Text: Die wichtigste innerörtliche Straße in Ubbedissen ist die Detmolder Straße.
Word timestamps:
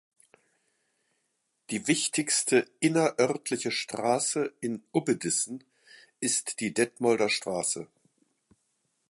Die 1.69 1.87
wichtigste 1.87 2.67
innerörtliche 2.79 3.69
Straße 3.69 4.51
in 4.59 4.81
Ubbedissen 4.91 5.63
ist 6.19 6.59
die 6.59 6.73
Detmolder 6.73 7.29
Straße. 7.29 7.85